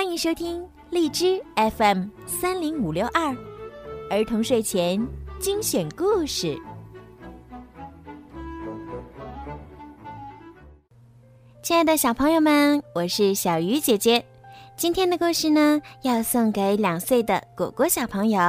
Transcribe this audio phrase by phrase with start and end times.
[0.00, 1.38] 欢迎收听荔枝
[1.76, 3.36] FM 三零五六二
[4.08, 5.06] 儿童睡前
[5.38, 6.58] 精选故事。
[11.62, 14.24] 亲爱的小朋友们，我是小鱼姐姐。
[14.74, 18.40] 今天的故事呢，要送给两岁的果果小朋友。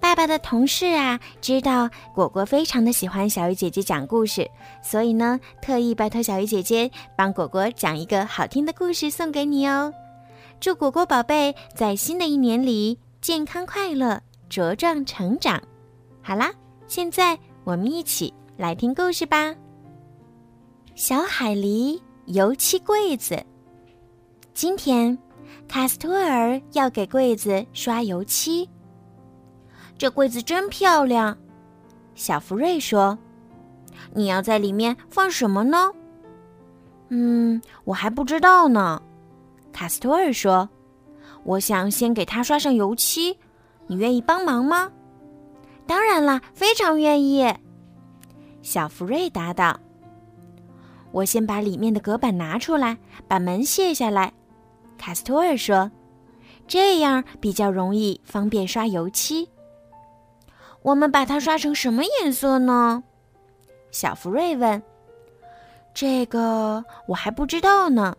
[0.00, 4.50] 爸爸的同事啊，知道果果非常的喜欢小鱼姐姐讲故事，
[4.82, 9.92] 所以呢，特意拜托小鱼姐姐帮果果讲一个好听的故事送给你哦。
[10.64, 14.18] 祝果果宝贝在新的一年里健康快乐、
[14.48, 15.62] 茁壮成长。
[16.22, 16.50] 好啦，
[16.86, 19.54] 现在我们一起来听故事吧。
[20.94, 23.44] 小海狸油漆柜子。
[24.54, 25.18] 今天，
[25.68, 28.66] 卡斯托尔要给柜子刷油漆。
[29.98, 31.36] 这柜子真漂亮，
[32.14, 33.18] 小福瑞说
[34.14, 35.92] ：“你要在里面放什么呢
[37.10, 39.02] ？”“嗯，我还不知道呢。”
[39.74, 40.68] 卡斯托尔说
[41.42, 43.36] ：“我想先给它刷上油漆，
[43.88, 44.90] 你愿意帮忙吗
[45.84, 47.52] ？”“当然啦，非常愿意。”
[48.62, 49.78] 小福瑞答道。
[51.10, 54.32] “我先把里面的隔板拿出来，把门卸下来。”
[54.96, 55.90] 卡斯托尔说
[56.68, 59.50] ：“这样比较容易，方便刷油漆。
[60.82, 63.02] ”“我们把它刷成什么颜色呢？”
[63.90, 64.80] 小福瑞问。
[65.92, 68.16] “这个我还不知道呢。”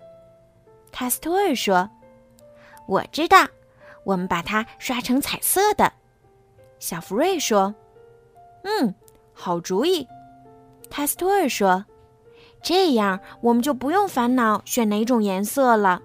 [0.95, 1.89] 卡斯托尔说
[2.87, 3.45] ：“我知道，
[4.05, 5.91] 我们把它刷成彩色的。”
[6.79, 7.75] 小福瑞说
[8.63, 8.95] ：“嗯，
[9.33, 10.07] 好主意。”
[10.89, 11.83] 卡斯托尔说
[12.63, 16.01] ：“这样我们就不用烦恼选哪种颜色了。”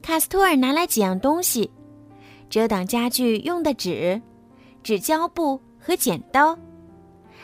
[0.00, 1.70] 卡斯托尔拿来几样东西：
[2.48, 4.22] 遮挡家具用的纸、
[4.82, 6.58] 纸胶布和剪刀。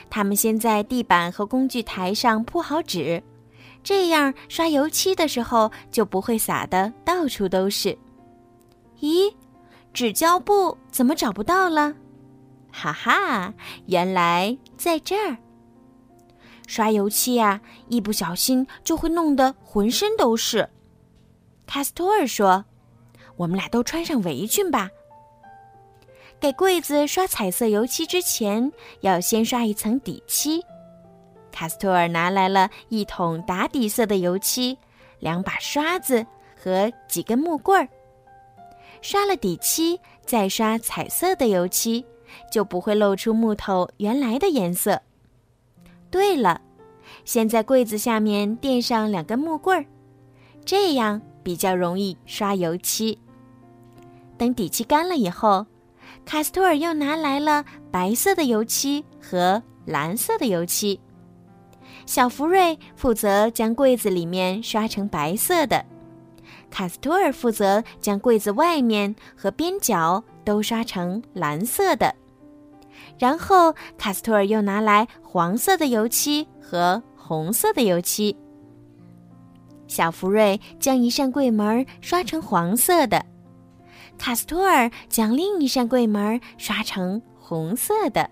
[0.09, 3.23] 他们先在地板和工具台上铺好纸。
[3.85, 7.97] 这样刷油漆的时候就不会洒的到处都是。
[9.01, 9.33] 咦，
[9.93, 11.95] 纸胶布怎么找不到了？
[12.73, 13.55] 哈哈，
[13.87, 15.37] 原来在这儿。
[16.67, 20.71] 刷油漆啊，一不小心就会弄得浑身都是。
[21.67, 22.65] 卡斯托尔说
[23.37, 24.89] ：“我们俩都穿上围裙吧。”
[26.41, 30.65] 给柜子刷彩色油漆之前，要先刷一层底漆。
[31.55, 34.77] 卡斯托尔拿来了一桶打底色的油漆、
[35.21, 36.27] 两把刷子
[36.61, 37.89] 和几根木棍儿。
[39.01, 42.05] 刷了底漆，再刷彩色的油漆，
[42.51, 45.01] 就不会露出木头原来的颜色。
[46.11, 46.61] 对了，
[47.25, 49.87] 先在柜子下面垫上两根木棍儿，
[50.65, 53.17] 这样比较容易刷油漆。
[54.37, 55.65] 等底漆干了以后，
[56.25, 60.99] 卡斯托尔又拿来了白色的油漆和蓝色的油漆。
[62.07, 65.85] 小福瑞负责将柜子里面刷成白色的，
[66.71, 72.15] 卡斯托尔负责将柜子外面和边角都刷成蓝色的。
[73.19, 78.37] 然后卡斯托尔又拿来黄色的油漆和红色的油漆。
[79.87, 83.25] 小福瑞将一扇柜门刷成黄色的，
[84.19, 88.29] 卡斯托尔将另一扇柜门刷成红色的。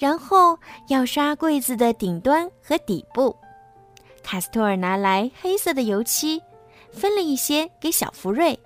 [0.00, 3.36] 然后要刷柜子的顶端和底部，
[4.22, 6.42] 卡斯托尔拿来黑色的油漆，
[6.90, 8.58] 分了一些给小福瑞。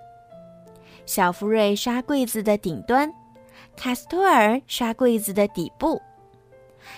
[1.07, 3.13] 小福瑞刷柜子的顶端，
[3.77, 6.01] 卡斯托尔刷柜子的底部。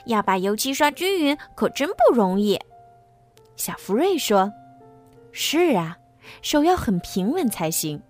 [0.05, 2.61] 要把油漆刷均匀可真不容易，
[3.57, 4.53] 小福瑞说
[5.33, 5.97] ：“是啊，
[6.43, 8.03] 手要很平稳才行。”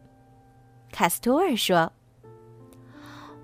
[0.91, 1.93] 卡斯托尔说：“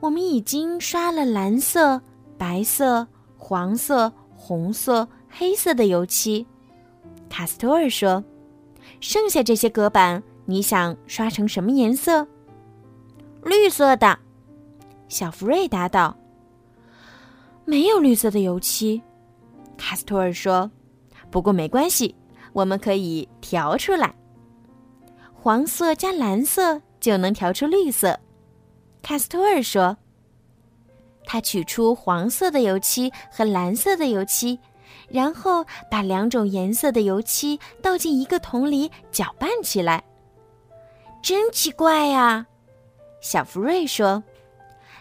[0.01, 2.03] 我们已经刷了蓝色。”
[2.37, 3.07] 白色、
[3.37, 6.47] 黄色、红色、黑色的油漆，
[7.29, 8.23] 卡斯托尔说
[9.01, 12.27] ：“剩下这些隔板，你想刷成什么颜色？”
[13.45, 14.19] 绿色的，
[15.09, 16.17] 小福瑞答道。
[17.65, 19.03] “没有绿色的油漆。”
[19.79, 20.71] 卡斯托尔说。
[21.31, 22.15] “不过没关系，
[22.53, 24.15] 我们可以调出来。
[25.33, 28.19] 黄色加蓝色就能调出绿色。”
[29.03, 29.97] 卡斯托尔说。
[31.25, 34.59] 他取出黄色的油漆和蓝色的油漆，
[35.09, 40.03] 然后把两种颜色的油漆倒进一个桶里搅拌起来。
[41.23, 42.47] 真奇怪呀，
[43.21, 44.23] 小福瑞说：“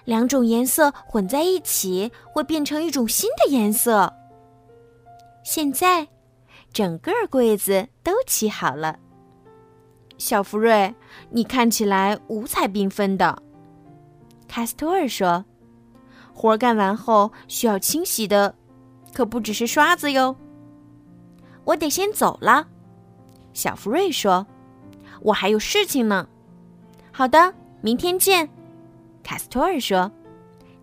[0.05, 4.13] 两种颜色混在一起会变成一种新的颜色。”
[5.43, 6.07] 现在，
[6.71, 8.99] 整个柜子都漆好了。
[10.19, 10.93] 小福瑞，
[11.31, 13.41] 你看起来五彩缤纷的。
[14.47, 15.43] 卡斯托尔说。
[16.41, 18.55] 活干完后需要清洗的，
[19.13, 20.35] 可不只是刷子哟。
[21.63, 22.65] 我得先走了，
[23.53, 24.43] 小福瑞说
[25.21, 26.27] ：“我还有事情呢。
[27.11, 28.49] 好的，明天见。
[29.21, 30.11] 卡斯托尔说：“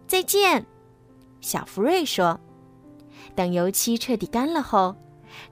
[0.06, 0.64] 再见。”
[1.42, 2.38] 小福瑞说
[3.34, 4.94] ：“等油漆彻底干了后，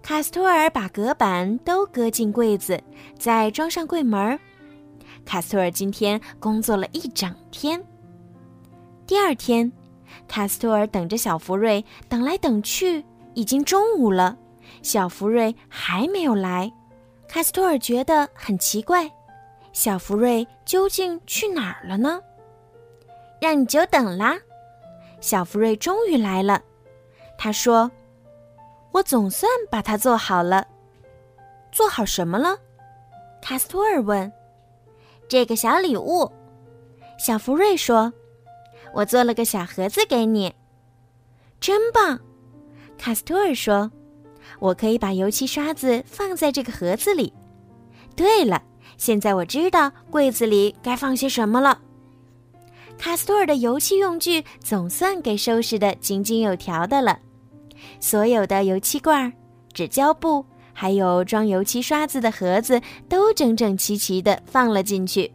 [0.02, 2.80] 卡斯托尔把隔板都搁进柜子，
[3.18, 4.38] 再装上柜门。
[5.24, 7.84] 卡斯托尔今天工作了一整天。
[9.04, 9.72] 第二天，
[10.28, 13.04] 卡斯托尔等着小福瑞，等来等去，
[13.34, 14.36] 已经中午了，
[14.82, 16.72] 小福瑞还没有来。
[17.28, 19.10] 卡斯托尔觉得很奇怪，
[19.72, 22.20] 小福瑞究竟去哪儿了呢？
[23.40, 24.38] 让你久等啦。
[25.20, 26.62] 小福瑞终于来了，
[27.36, 27.90] 他说
[28.92, 30.66] ：“我总算把它做好了。
[31.72, 32.56] 做好什么了？”
[33.42, 34.32] 卡斯托尔问。
[35.28, 36.30] “这个小礼物。”
[37.18, 38.12] 小福瑞说
[38.96, 40.54] ，“我做了个小盒子给你，
[41.60, 42.18] 真棒。”
[42.96, 43.92] 卡斯托尔说
[44.58, 47.30] ，“我可以把油漆刷子放在这个盒子里。
[48.16, 48.62] 对了，
[48.96, 51.78] 现在我知道柜子里该放些什么了。”
[52.96, 57.18] 卡斯托尔的油漆用具总算给收拾得井井有条的了，
[58.00, 59.30] 所有的油漆罐、
[59.74, 65.30] 纸胶布，还有装油漆刷子的盒子，都整整齐齐地放了进去，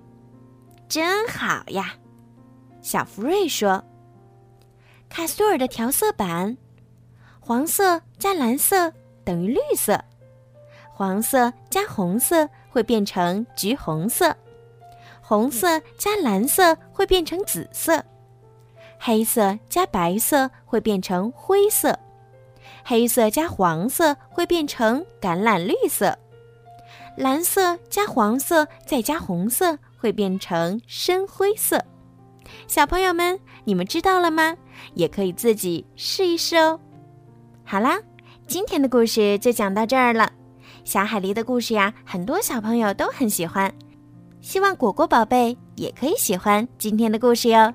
[0.90, 1.94] 真好呀！
[2.82, 3.84] 小福瑞说
[5.08, 6.58] ：“卡斯托尔的调色板，
[7.40, 8.92] 黄色加蓝色
[9.24, 10.04] 等于绿色，
[10.92, 14.36] 黄色加红色会变成橘红色。”
[15.22, 18.04] 红色加蓝色会变成紫色，
[19.00, 21.98] 黑色加白色会变成灰色，
[22.84, 26.18] 黑色加黄色会变成橄榄绿色，
[27.16, 31.82] 蓝色加黄色再加红色会变成深灰色。
[32.68, 34.56] 小朋友们，你们知道了吗？
[34.94, 36.80] 也可以自己试一试哦。
[37.64, 38.00] 好啦，
[38.48, 40.32] 今天的故事就讲到这儿了。
[40.84, 43.72] 小海狸的故事呀，很多小朋友都很喜欢。
[44.42, 47.72] 希望果果宝贝也可以喜欢今天的故事哟。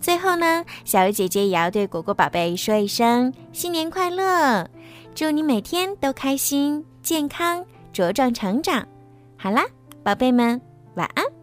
[0.00, 4.68] 最后呢，小鱼姐姐也要对果果宝贝说一声新年快乐，
[5.14, 8.86] 祝你每天都开心、健康、茁壮成长。
[9.36, 9.64] 好啦，
[10.04, 10.60] 宝贝们，
[10.94, 11.33] 晚安。